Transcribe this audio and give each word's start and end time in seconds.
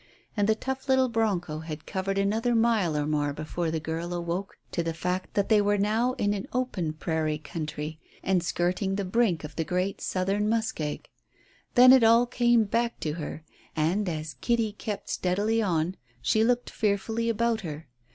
And 0.35 0.49
the 0.49 0.55
tough 0.55 0.89
little 0.89 1.09
broncho 1.09 1.59
had 1.59 1.85
covered 1.85 2.17
another 2.17 2.55
mile 2.55 2.97
or 2.97 3.05
more 3.05 3.33
before 3.33 3.69
the 3.69 3.79
girl 3.79 4.15
awoke 4.15 4.57
to 4.71 4.81
the 4.81 4.95
fact 4.95 5.35
that 5.35 5.47
they 5.47 5.61
were 5.61 5.77
now 5.77 6.13
in 6.13 6.33
an 6.33 6.47
open 6.53 6.93
prairie 6.93 7.37
country, 7.37 7.99
and 8.23 8.41
skirting 8.41 8.95
the 8.95 9.05
brink 9.05 9.43
of 9.43 9.55
the 9.55 9.63
great 9.63 10.01
southern 10.01 10.49
muskeg. 10.49 11.07
Then 11.75 11.93
it 11.93 12.03
all 12.03 12.25
came 12.25 12.63
back 12.63 12.99
to 13.01 13.13
her, 13.13 13.43
and, 13.75 14.09
as 14.09 14.37
Kitty 14.41 14.71
kept 14.71 15.07
steadily 15.07 15.61
on, 15.61 15.97
she 16.19 16.43
looked 16.43 16.71
fearfully 16.71 17.29
about 17.29 17.61
her. 17.61 17.87